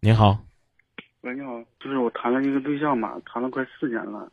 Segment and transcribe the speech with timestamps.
[0.00, 0.38] 您好，
[1.22, 4.30] 喂，你好，就是我谈了一个对象嘛，谈了快四年了，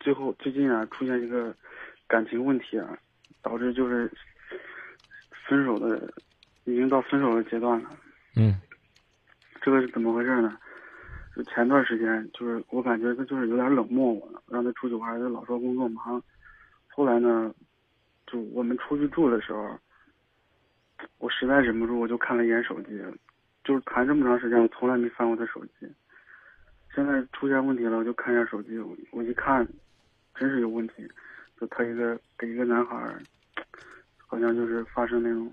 [0.00, 1.54] 最后最近啊出现一个
[2.08, 2.98] 感情问题啊，
[3.40, 4.10] 导致就是
[5.48, 6.12] 分手的，
[6.64, 7.90] 已经到分手的阶段了。
[8.34, 8.60] 嗯
[9.62, 10.58] 这个是怎么回事呢？
[11.36, 16.20] 就前段时间，就是我感觉他就是有点冷漠我了，让他出去玩，他老说工作忙。
[16.88, 17.54] 后来呢，
[18.26, 19.78] 就我们出去住的时候，
[21.18, 23.00] 我实在忍不住，我就看了一眼手机，
[23.66, 25.92] 就是谈这么长时间，我从来没翻过他手机。
[26.94, 29.66] 现在出现问题了，我就看一下手机，我我一看，
[30.36, 31.06] 真是有问题，
[31.60, 33.12] 就他一个给一个男孩，
[34.16, 35.52] 好像就是发生那种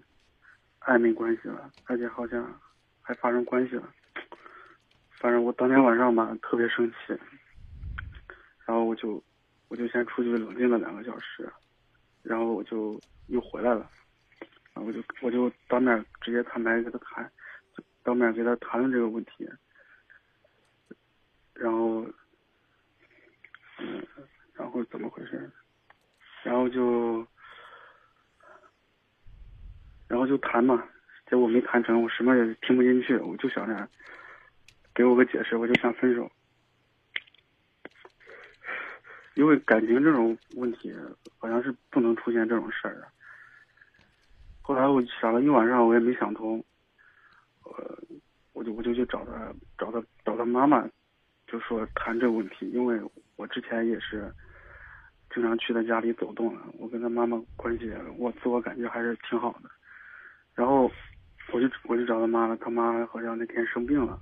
[0.81, 2.47] 暧昧关系了，而且好像
[3.01, 3.89] 还发生关系了。
[5.19, 7.17] 反正我当天晚上吧特别生气，
[8.67, 9.21] 然后我就
[9.69, 11.51] 我就先出去冷静了两个小时，
[12.21, 13.89] 然后我就又回来了，
[14.75, 17.31] 然后我就我就当面直接坦白跟他谈，
[18.03, 19.49] 当面给他谈论这个问题，
[21.53, 22.05] 然后
[23.79, 24.05] 嗯，
[24.53, 25.49] 然后怎么回事？
[26.43, 27.25] 然后就
[30.07, 30.87] 然后就谈嘛，
[31.29, 33.89] 结果没谈成，我什么也听不进去，我就想着。
[34.95, 36.31] 给我个解释，我就想分手，
[39.33, 40.93] 因为感情这种问题
[41.39, 43.07] 好像是不能出现这种事儿的。
[44.61, 46.63] 后来我想了一晚上，我也没想通，
[48.63, 50.87] 我就我就去找他，找他找他妈妈，
[51.47, 52.97] 就说谈这个问题，因为
[53.35, 54.31] 我之前也是
[55.33, 59.69] 经常去他家里走动了，我跟他妈妈关系，我自我感觉还是挺好的。
[60.55, 60.89] 然后
[61.51, 64.17] 我就我就找他妈了，他妈好像那天生病了。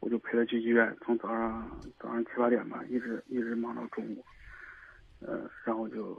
[0.00, 4.24] 我就陪他去医院，从早上早上七八点吧，一直一直忙到中午，
[5.20, 6.16] 呃，然后就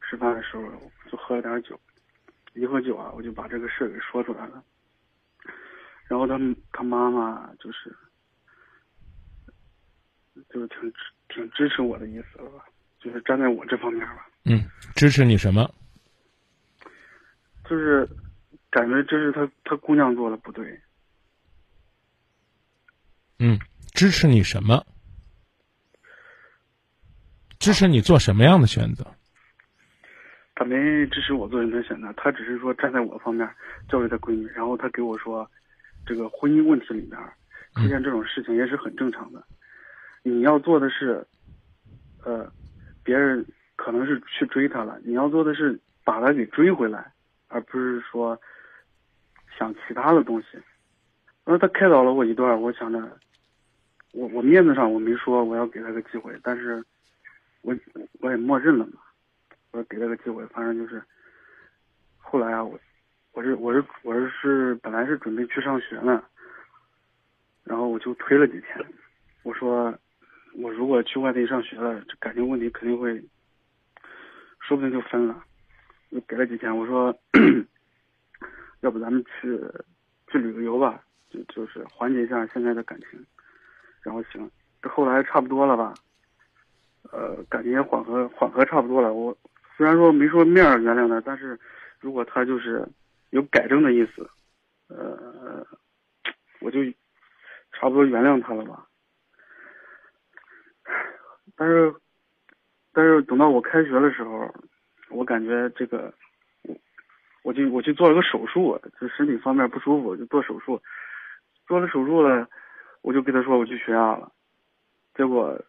[0.00, 0.62] 吃饭的时候
[1.10, 1.78] 就喝了点酒，
[2.54, 4.62] 一喝酒啊，我就把这个事给说出来了。
[6.08, 6.38] 然后他
[6.72, 7.96] 他妈妈就是
[10.50, 10.92] 就是挺
[11.28, 12.64] 挺支持我的意思了吧，
[13.00, 14.28] 就是站在我这方面吧。
[14.44, 14.60] 嗯，
[14.94, 15.68] 支持你什么？
[17.68, 18.06] 就是
[18.70, 20.80] 感觉这是他他姑娘做的不对。
[23.38, 23.58] 嗯，
[23.94, 24.84] 支持你什么？
[27.58, 29.06] 支持你做什么样的选择？
[30.54, 30.76] 他没
[31.06, 33.48] 支持我做任何选择，他只是说站在我方面
[33.88, 35.50] 教育他闺女，然后他给我说，
[36.06, 37.18] 这个婚姻问题里面
[37.74, 39.42] 出现这种事情也是很正常的。
[40.22, 41.26] 你要做的是，
[42.24, 42.50] 呃，
[43.02, 43.44] 别人
[43.76, 47.12] 可能是去追他了，你要做的是把他给追回来，
[47.48, 48.40] 而不是说
[49.58, 50.48] 想其他的东西。
[51.44, 53.18] 然后他开导了我一段，我想着，
[54.12, 56.82] 我我面子上我没说我要给他个机会，但是
[57.60, 57.76] 我
[58.20, 59.00] 我也默认了嘛，
[59.72, 61.02] 我给他个机会，反正就是，
[62.16, 62.80] 后来啊，我
[63.34, 66.22] 我是我是我是是本来是准备去上学呢，
[67.64, 68.86] 然后我就推了几天，
[69.42, 69.92] 我说
[70.54, 73.20] 我如果去外地上学了，这感情问题肯定会，
[74.60, 75.42] 说不定就分了，
[76.12, 77.12] 就给了几天，我说，
[78.82, 79.60] 要不咱们去
[80.30, 81.02] 去旅个游吧。
[81.28, 83.26] 就就是缓解一下现在的感情，
[84.04, 84.48] 然后行，
[84.80, 85.92] 这后来差不多了吧？
[87.10, 89.12] 呃，感觉缓和缓和差不多了。
[89.12, 89.36] 我
[89.76, 91.58] 虽然说没说面原谅他，但是
[91.98, 92.86] 如果他就是
[93.34, 94.30] 有改正的意思，
[94.86, 95.66] 呃，
[96.60, 96.78] 我就
[97.72, 98.86] 差不多原谅他了吧。
[101.56, 101.92] 但是
[102.92, 104.54] 但是等到我开学的时候，
[105.10, 106.14] 我感觉这个
[106.62, 106.76] 我
[107.42, 110.80] 我就我去做了个手术，就身体方面不舒服，就做手术。
[111.66, 112.48] 做了手术了，
[113.02, 114.30] 我就跟他说我去学校了，
[115.16, 115.60] 结果，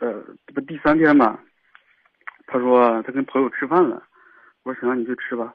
[0.00, 0.20] 呃，
[0.52, 1.38] 不第三天吧，
[2.48, 4.02] 他说他跟朋友吃饭了，
[4.64, 5.54] 我说行，你去吃吧，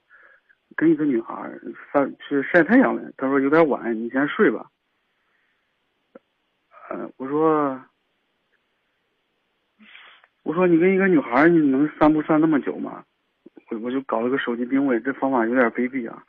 [0.80, 1.52] 跟一个女孩
[1.92, 4.66] 晒去晒太阳了，他说有点晚，你先睡吧。
[6.88, 7.84] 呃，我说，
[10.44, 13.04] 我说你跟一个女孩你能散步散那么久吗？
[13.70, 16.24] 我我就搞了个手机定位，这方法有点卑鄙啊。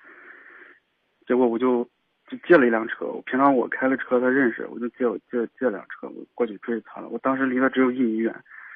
[1.29, 1.89] 结果我就。
[2.31, 7.09] 就借了一辆车，我平常我开了车，他认识，我就借我借借辆车，我过去追他了。
[7.09, 8.33] 我当时离他只有一米远，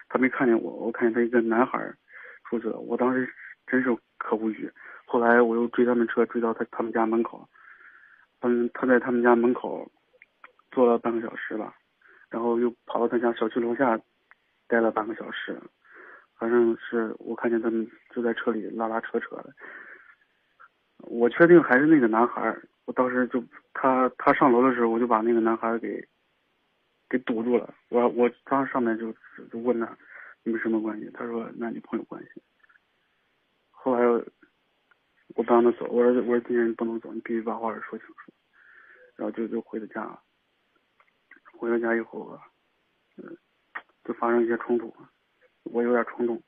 [0.08, 1.78] 他没看见我，我看见他一个男孩
[2.42, 3.32] 出去了，我当时
[3.64, 4.68] 真是可无语。
[5.14, 7.48] 后来我又追他们车，追到他他们家门口，
[8.40, 9.88] 嗯，他在他们家门口
[10.72, 11.72] 坐了半个小时吧，
[12.28, 13.96] 然后又跑到他家小区楼下
[14.66, 15.56] 待了半个小时，
[16.36, 19.54] 反正是我看见他们就在车里拉拉扯扯的。
[20.98, 22.52] 我确定还是那个男孩，
[22.84, 23.40] 我当时就
[23.72, 26.04] 他他上楼的时候，我就把那个男孩给
[27.08, 27.72] 给堵住了。
[27.88, 29.12] 我我当时上面就
[29.48, 29.96] 就问他
[30.42, 31.08] 你们什么关系？
[31.14, 32.42] 他说男女朋友关系。
[33.70, 34.24] 后来
[35.28, 38.32] 我不让他走，我说我说今天你不能走，你必须把话说清楚。
[39.16, 40.20] 然后就就回了家。
[41.56, 42.42] 回到家以后啊，
[43.16, 43.38] 嗯，
[44.04, 44.92] 就发生一些冲突，
[45.62, 46.42] 我有点冲动，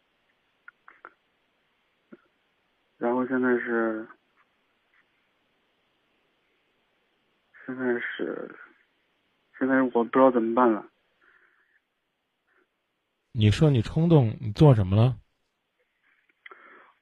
[2.99, 4.07] 然后现在是，
[7.65, 8.55] 现在是，
[9.59, 10.85] 现在我不知道怎么办了。
[13.31, 15.17] 你说你冲动，你做什么了？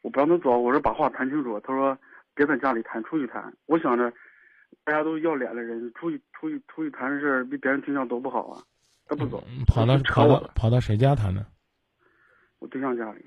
[0.04, 1.58] 我不让他走，我说把话谈清楚。
[1.60, 1.98] 他说
[2.34, 3.50] 别在家里谈，出去谈。
[3.64, 4.12] 我想着。
[4.82, 8.60] 大家都要脸的人，出去出去出去谈事儿，被别人听到多不好啊！
[9.06, 11.46] 他不走，跑到跑到跑到谁家谈呢？
[12.58, 13.24] 我对象家里，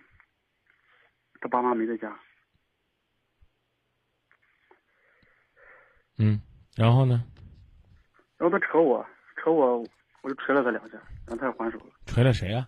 [1.39, 2.19] 他爸妈没在家。
[6.19, 6.39] 嗯，
[6.75, 7.23] 然后呢？
[8.38, 9.03] 然后他扯我，
[9.38, 9.80] 扯我，
[10.21, 11.91] 我就捶了他两下，然后他也还手了。
[12.06, 12.68] 捶了谁呀？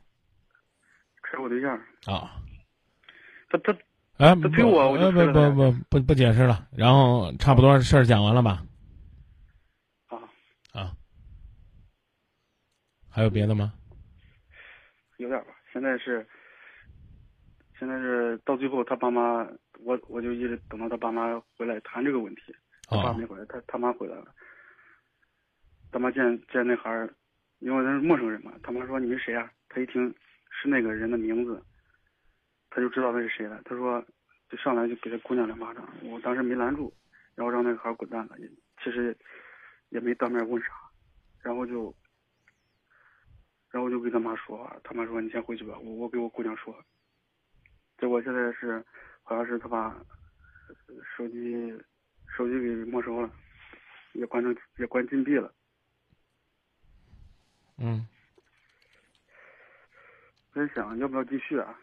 [1.21, 1.77] 捶我对象。
[2.05, 2.41] 啊。
[3.49, 3.77] 他他
[4.19, 6.67] 哎，他推我，我就不不不不不解释了。
[6.75, 8.61] 然后差不多事儿讲完了吧？
[10.73, 10.91] 啊，
[13.09, 13.73] 还有别的吗？
[15.17, 15.47] 有点吧。
[15.71, 16.27] 现在是，
[17.79, 19.47] 现在是到最后，他爸妈，
[19.79, 22.53] 我我就一直等到他爸妈回来谈这个问题。
[22.89, 24.25] 他爸没回来，他他妈回来了。
[25.93, 26.21] 他妈见
[26.51, 27.09] 见那孩儿，
[27.59, 28.51] 因为他是陌生人嘛。
[28.63, 30.13] 他妈说：“你是谁啊？”他一听
[30.51, 31.63] 是那个人的名字，
[32.69, 33.61] 他就知道那是谁了。
[33.65, 34.03] 他说
[34.49, 36.93] ：“就上来就给他姑娘两巴掌。”我当时没拦住，
[37.35, 38.35] 然后让那个孩儿滚蛋了。
[38.83, 39.17] 其实。
[39.91, 40.69] 也没当面问啥，
[41.41, 41.91] 然后就，
[43.71, 46.85] 然后就跟他妈说，他妈说你先回去吧，我我给我姑娘说。
[47.97, 48.85] 结果现在是，
[49.23, 49.99] 好像是他把
[51.17, 51.75] 手机
[52.37, 53.33] 手机给没收了，
[54.13, 55.51] 也关成也关禁闭了。
[57.79, 58.07] 嗯。
[60.53, 61.75] 在想要不要继续啊？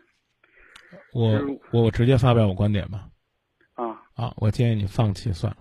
[1.12, 1.40] 我
[1.72, 3.08] 我我直接发表我观点吧。
[3.74, 3.84] 啊。
[4.14, 5.58] 啊，我建议你放弃算了。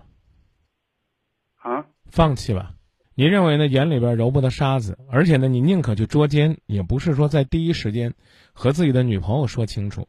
[1.56, 1.86] 啊。
[2.10, 2.74] 放弃吧，
[3.14, 3.66] 你认为呢？
[3.66, 8.14] 眼里边揉不得沙子，而且呢，你宁可去捉奸，也不是说在第一时间
[8.52, 10.06] 和自己的女朋友说清楚。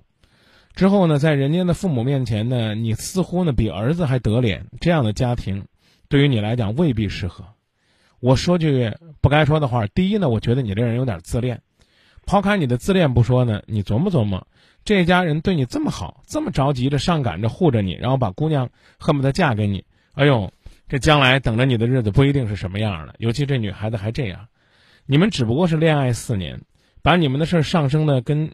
[0.75, 5.65] 之后呢，在人家的父母面前呢，你似乎呢比儿子还得脸，这样的家庭，
[6.07, 7.45] 对于你来讲未必适合。
[8.19, 11.61] 我说句不该说的话，第一呢，我觉得你这人有点自恋。
[12.25, 14.47] 抛开你的自恋不说呢，你琢磨琢磨，
[14.87, 20.49] 这家人对你这么好，这么着急着上赶着护着你，然后把姑娘恨不得嫁给你，哎呦。
[20.89, 24.47] 这将来等着你的日子不一定是什么样的，尤其这女孩子还这样，
[25.05, 26.61] 你们只不过是恋爱四年，
[27.01, 28.53] 把你们的事儿上升的跟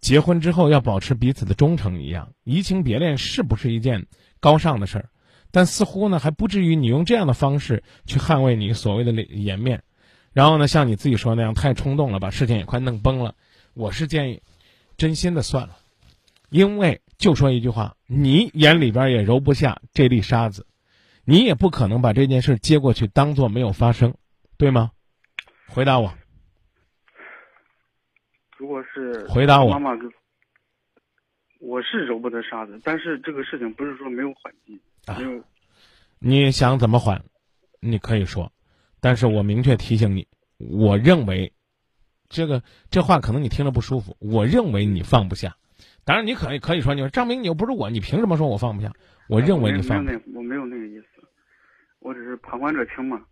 [0.00, 4.06] 结婚之后要保持彼此的忠诚一样，移情别恋是不是一件
[4.40, 5.08] 高尚的事儿？
[5.52, 9.84] 但似乎呢还不至于你用这样的方式去捍卫你所谓的脸颜面，
[10.32, 13.36] 然后呢像你自己说那样太冲动了，把事情也快弄崩了。
[13.74, 14.42] 我是建议，
[14.96, 15.76] 真心的算了，
[16.50, 20.66] 因为就说一句话，你眼里边也揉不下这粒沙子。
[21.24, 24.14] 你也不可能把这件事接过去当做没有发生，
[24.56, 24.90] 对吗？
[25.68, 26.12] 回答我。
[28.56, 29.90] 如果是回答我，妈妈，
[31.60, 34.80] 我是揉不得沙子，但是这个事情不是说没有缓急，
[35.16, 35.44] 没有。
[36.18, 37.24] 你想怎么缓，
[37.80, 38.52] 你可以说，
[39.00, 40.26] 但是我明确提醒你，
[40.58, 41.52] 我认为，
[42.32, 45.54] 这个这话可能你听着不舒服，我认为你放不下。
[46.04, 48.90] 当然，你可以可以说，你说张明，你又不是我，你凭什么说我放不下？
[49.28, 50.04] 我认为你放。
[50.04, 51.06] 那我没有那个意思。
[52.00, 53.22] 我只是旁观者清嘛。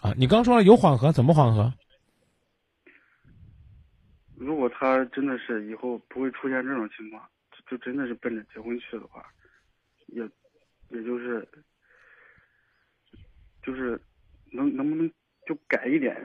[0.00, 1.72] 啊，你刚说了有缓和，怎么缓和？
[4.34, 7.22] 如果他真的是以后不会出现这种情况，
[7.68, 9.24] 就真的是奔着结婚去的话，
[10.06, 10.22] 也，
[10.90, 11.46] 也就是，
[13.62, 14.00] 就是
[14.52, 15.08] 能能不能
[15.46, 16.16] 就改一点？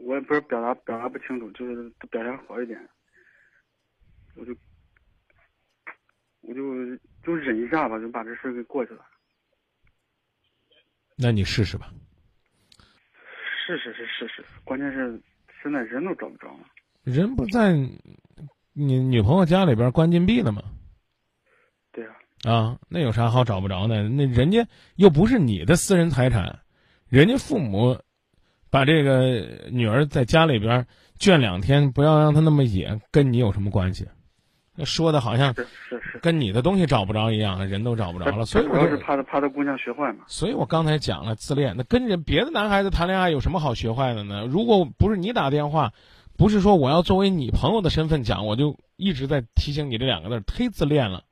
[0.00, 2.78] 我也不是表达表达不清楚，就是表现好一点，
[4.36, 4.54] 我就。
[6.42, 6.62] 我就
[7.22, 9.04] 就忍一下吧，就把这事给过去了。
[11.14, 11.92] 那你试试吧。
[13.66, 15.20] 试试是试试，关键是
[15.62, 16.60] 现在人都找不着了。
[17.04, 17.74] 人不在
[18.72, 20.62] 你女朋友家里边关禁闭了吗？
[21.92, 22.16] 对啊。
[22.44, 24.08] 啊，那有啥好找不着的？
[24.08, 24.66] 那人家
[24.96, 26.58] 又不是你的私人财产，
[27.10, 28.02] 人家父母
[28.70, 30.86] 把这个女儿在家里边
[31.18, 34.06] 圈两天，不要让她那么野，跟你有什么关系？
[34.82, 40.24] 说的好像是是是跟你的东西找不着一样，人都找不着了，所以主要是怕他怕他姑娘学坏嘛。
[40.26, 44.46] 所以我刚才讲了自恋，那跟人别的男孩子谈恋爱有什么好学坏的呢？
[44.48, 45.92] 如果不是你打电话，
[46.38, 51.24] 不是说我要作为你朋友的身份讲，我就一直在提醒你这两个字，忒自恋了。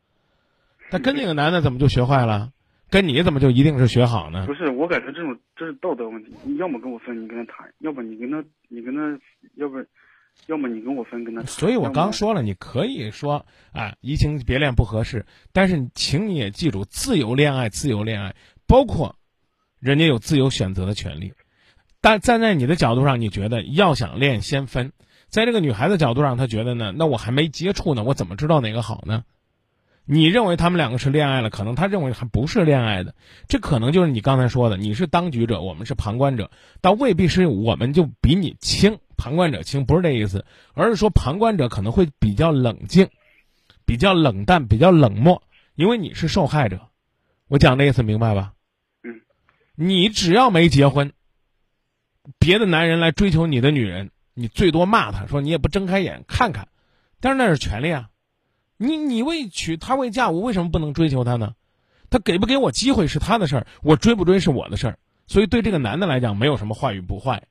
[0.91, 2.51] 他跟那个男的怎么就学坏了？
[2.91, 4.47] 跟你怎么就一定是学好呢？
[4.47, 6.33] 不是，我感觉这种这是道德问题。
[6.45, 9.19] 你要么跟我分，你跟他谈；要不你跟他，你跟他，
[9.57, 9.85] 要不。
[10.47, 11.43] 要么你跟我分，跟他。
[11.43, 19.17] 所以我刚说了，你可以说啊，移情别恋不合适，但是请你也记住，自由恋爱，自由恋爱，包括
[19.81, 21.33] 人家有自由选择的权利。
[22.01, 24.91] 但站在你的角度上，你觉得要想恋先分；
[25.29, 29.25] 在这个女孩子角度上，她觉得呢，那我还没接触呢，我怎么知道哪个好呢？
[30.11, 33.15] 你认为他们两个是恋爱了，可能他认为还不是恋爱的，
[33.47, 36.51] 这可能就是你刚才说的，你是当局者，我们是旁观者，
[36.81, 43.07] 但未必是我们就比你轻，旁观者轻，不是这意思，而是说旁观者可能会比较冷静，
[43.85, 45.43] 比较冷淡，比较冷漠，
[45.75, 46.81] 因为你是受害者，
[47.49, 48.55] 我讲的意思明白吧？
[49.03, 49.21] 嗯，
[49.75, 51.13] 你只要没结婚，
[52.39, 56.67] 别的男人来追求你的女人，你最多骂他说你也不睁开眼看看，
[57.21, 58.09] 但是那是权利啊。
[58.79, 61.55] 你你未娶她未嫁，我为什么不能追求她呢？
[62.11, 64.99] 他给不给我机会是他的事儿，我追不追是我的事儿。
[65.27, 67.43] 所以对这个男的来讲，没有什么坏与不坏。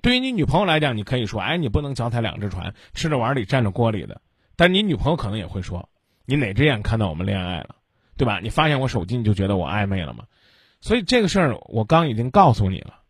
[0.00, 4.20] 对于你女朋友来讲，你可以说，哎，你不能脚踩两只船，吃着碗里蘸着锅里的。
[4.56, 5.88] 但你女朋友可能也会说，
[6.24, 7.76] 你哪只眼看到我们恋爱了，
[8.16, 8.40] 对吧？
[8.40, 10.24] 你发现我手机，你就觉得我暧昧了吗？
[10.80, 13.02] 所以这个事儿，我刚已经告诉你了，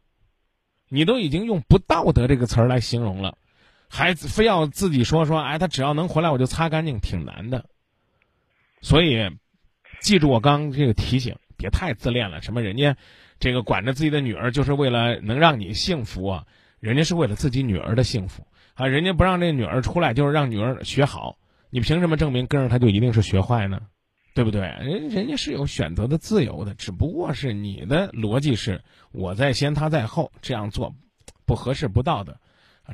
[0.90, 3.38] 你都已经用不道德这个词儿来形容了。
[3.90, 7.66] 还非要自己说说，哎，他只要能回来，我就擦干净，挺难的。
[8.80, 9.28] 所以，
[10.00, 12.40] 记住我刚这个提醒，别太自恋了。
[12.40, 12.96] 什么人家
[13.40, 16.46] 这个管着自己的女儿，就是为了能让你幸福啊？
[16.78, 18.86] 人家是为了自己女儿的幸福啊！
[18.86, 21.36] 人家不让这女儿出来，就是让女儿学好。
[21.68, 23.82] 你凭什么证明跟着他就一定是学坏呢？
[24.32, 24.60] 对不对？
[24.60, 28.82] 人人家是有选择的自由的，只不过是你的逻辑是
[29.12, 30.94] 我在先，他在后，这样做
[31.44, 32.38] 不合适、不道德。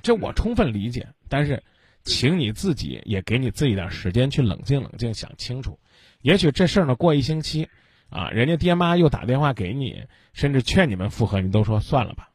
[0.02, 1.62] 这我充分理解，但是，
[2.02, 5.78] 请你自己也给你自己点时间去冷静冷静，想清楚。
[6.22, 7.68] 也许这事儿呢，过一星期，
[8.10, 12.30] 啊，人家爹妈又打电话给你，甚至劝你们复合，你都说算了吧，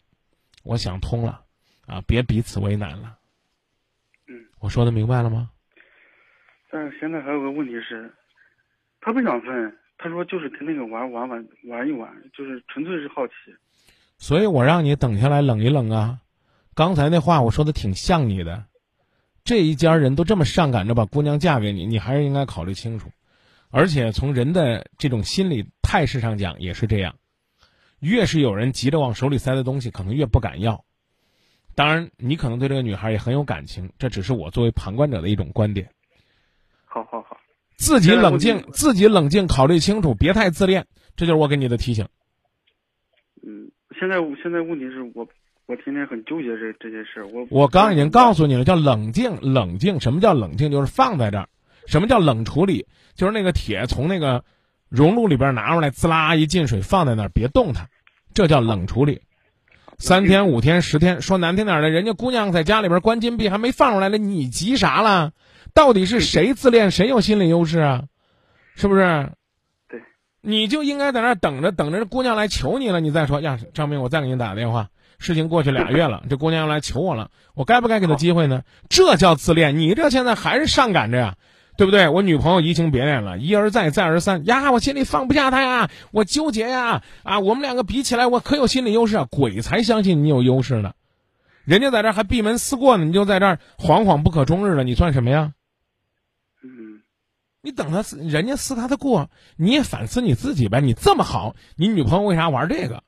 [0.63, 1.43] 我想通了，
[1.85, 3.17] 啊，别彼此为难了。
[4.27, 5.49] 嗯，我说的明白了吗？
[6.69, 8.13] 但是现在还有个问题是，
[9.01, 13.33] 他不想分，他说就是跟那个玩玩玩玩一玩，就是纯粹是好奇。
[14.17, 16.20] 所以我让你等下来冷一冷啊。
[16.73, 18.65] 刚才那话我说的挺像你的，
[19.43, 23.09] 这一家人都这么上赶着把姑娘嫁给你，你还是应该考虑清楚。
[23.69, 27.15] 而且从人的这种心理态势上讲也是这样，
[27.99, 30.85] 越是有人急着往手里塞的东西，可能越不敢要。
[31.75, 35.89] 当然，你可能对这个女孩也很有感情，这只是我作为旁观者的一种观点。
[36.85, 37.37] 好好好，
[37.77, 40.85] 自己冷静，自己冷静，考虑清楚，别太自恋，
[41.15, 42.07] 这就是我给你的提醒。
[43.41, 45.27] 嗯，现在现在问题是我。
[45.71, 50.01] 我天天很纠结这这些事我我刚已经告诉你了，叫冷静，冷静。
[50.01, 50.69] 什么叫冷静？
[50.69, 51.47] 就是放在这儿。
[51.87, 52.87] 什么叫冷处理？
[53.15, 54.43] 就是那个铁从那个
[54.89, 57.87] 熔炉里边拿出来，滋啦一进水，放在那儿，别动它，
[58.33, 59.21] 这叫冷处理。
[59.97, 65.31] 三天、五天、十天，说难听点的，人家姑娘在家里边关禁闭，还没放出来呢，你急啥了？
[65.73, 68.03] 到底是谁自恋，谁有心理优势啊？
[68.75, 69.29] 是不是？
[69.87, 70.01] 对，
[70.41, 74.89] 你就应该在那儿等着，等着姑娘来求你了，你再说呀，张明，我再给你打个电话。
[75.21, 78.63] 事情过去俩月了，这姑娘要来求我了，我该不该给她机会呢？
[78.89, 81.35] 这叫自恋，你这现在还是上赶着呀，
[81.77, 82.09] 对不对？
[82.09, 90.93] 我女朋友移情别恋了，一而再，再而三呀，我心里放不下她呀，我纠结呀，啊，我们两个比起来，我可有心理优势啊，鬼才相信你有优势呢，
[91.65, 95.53] 人家在这还闭门思过呢，你就在这儿惶惶不可终日了，你算什么呀？
[96.63, 97.01] 嗯，
[97.61, 103.03] 你等他人家思他的过，你也反思你自己呗，你这么好，你女朋友为啥玩这个？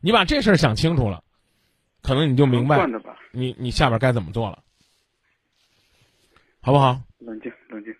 [0.00, 1.24] 你把这事儿想清楚了。
[2.06, 2.86] 可能你就明白，
[3.32, 4.62] 你你下边该怎么做了，
[6.60, 7.00] 好不好？
[7.18, 7.92] 冷静，冷静。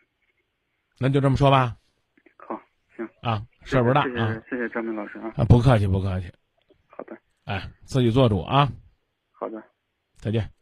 [1.00, 1.76] 那就这么说吧。
[2.36, 2.56] 好，
[2.96, 4.40] 行啊，事儿不大啊。
[4.48, 5.34] 谢谢张明老师啊。
[5.36, 6.30] 啊，不客气，不客气。
[6.86, 7.18] 好的。
[7.46, 8.70] 哎，自己做主啊。
[9.32, 9.60] 好的。
[10.18, 10.55] 再见。